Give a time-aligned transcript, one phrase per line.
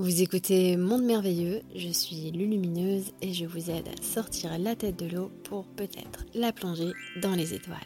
[0.00, 4.96] Vous écoutez Monde Merveilleux, je suis Lulumineuse et je vous aide à sortir la tête
[4.96, 7.76] de l'eau pour peut-être la plonger dans les étoiles.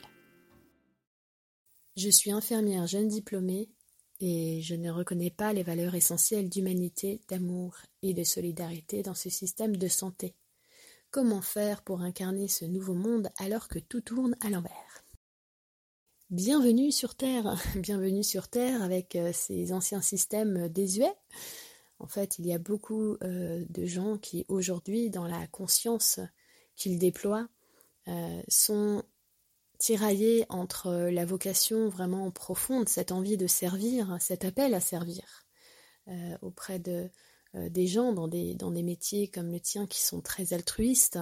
[1.96, 3.68] Je suis infirmière jeune diplômée
[4.20, 9.28] et je ne reconnais pas les valeurs essentielles d'humanité, d'amour et de solidarité dans ce
[9.28, 10.36] système de santé.
[11.10, 15.04] Comment faire pour incarner ce nouveau monde alors que tout tourne à l'envers?
[16.30, 21.16] Bienvenue sur Terre, bienvenue sur Terre avec euh, ces anciens systèmes désuets
[21.98, 26.20] en fait, il y a beaucoup euh, de gens qui aujourd'hui, dans la conscience
[26.76, 27.48] qu'ils déploient,
[28.08, 29.04] euh, sont
[29.78, 35.46] tiraillés entre la vocation vraiment profonde, cette envie de servir, cet appel à servir
[36.08, 37.10] euh, auprès de,
[37.54, 41.18] des gens dans des, métiers comme le tien qui sont très altruistes.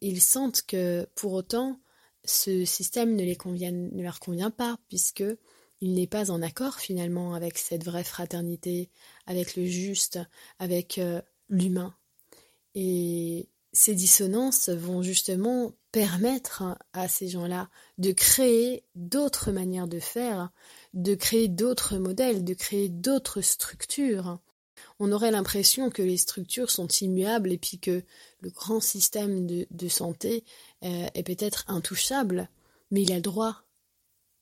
[0.00, 1.80] ils sentent que pour autant,
[2.24, 5.24] ce système ne leur convient pas, puisque
[5.80, 8.90] il n'est pas en accord finalement avec cette vraie fraternité,
[9.26, 10.18] avec le juste,
[10.58, 11.94] avec euh, l'humain.
[12.74, 20.50] Et ces dissonances vont justement permettre à ces gens-là de créer d'autres manières de faire,
[20.94, 24.38] de créer d'autres modèles, de créer d'autres structures.
[24.98, 28.02] On aurait l'impression que les structures sont immuables et puis que
[28.40, 30.44] le grand système de, santé
[30.84, 32.48] euh, est peut-être intouchable,
[32.90, 33.64] mais il a le droit.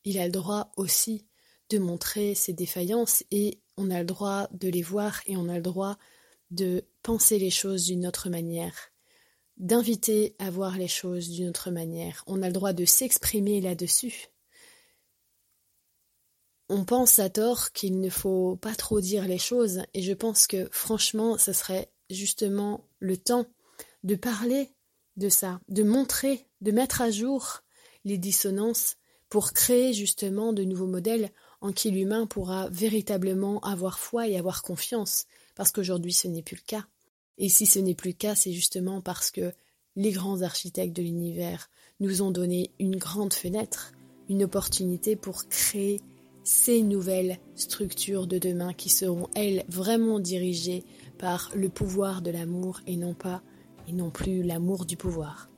[0.05, 1.28] Il a le droit aussi
[1.71, 5.57] de montrer ses défaillances et on a le droit de les voir et on a
[5.57, 5.99] le droit
[6.51, 8.75] de penser les choses d'une autre manière,
[9.57, 12.25] d'inviter à voir les choses d'une autre manière.
[12.27, 14.29] On a le droit de s'exprimer là-dessus.
[16.71, 20.47] On pense à tort qu'il ne faut pas trop dire les choses et je pense
[20.47, 23.47] que franchement ce serait justement le temps
[24.05, 24.71] de parler
[25.17, 27.63] de ça, de montrer, de mettre à jour
[28.05, 28.97] les dissonances
[29.29, 34.63] pour créer justement de nouveaux modèles en qui l'humain pourra véritablement avoir foi et avoir
[34.63, 36.87] confiance, parce qu'aujourd'hui ce n'est plus le cas.
[37.37, 39.53] Et si ce n'est plus le cas, c'est justement parce que
[39.97, 43.93] les grands architectes de l'univers nous ont donné une grande fenêtre,
[44.29, 46.01] une opportunité pour créer
[46.45, 50.85] ces nouvelles structures de demain qui seront, elles, vraiment dirigées
[51.19, 53.43] par le pouvoir de l'amour et non pas,
[53.87, 55.51] et non plus l'amour du pouvoir.